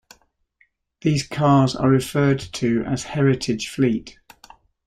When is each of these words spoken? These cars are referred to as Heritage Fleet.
These 1.01 1.27
cars 1.27 1.75
are 1.75 1.87
referred 1.91 2.39
to 2.53 2.83
as 2.85 3.03
Heritage 3.03 3.69
Fleet. 3.69 4.17